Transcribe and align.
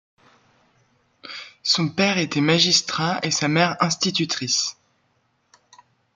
Son 1.61 1.87
père 1.89 2.17
était 2.17 2.41
magistrat 2.41 3.19
et 3.21 3.29
sa 3.29 3.47
mère 3.47 3.77
institutrice. 3.83 4.75